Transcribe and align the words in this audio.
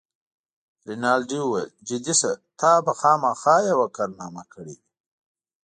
رینالډي 0.87 1.39
وویل: 1.43 1.69
جدي 1.87 2.13
شه، 2.19 2.31
تا 2.59 2.71
به 2.85 2.93
خامخا 2.99 3.55
یوه 3.71 3.87
کارنامه 3.97 4.43
کړې 4.53 4.75
وي. 4.79 4.87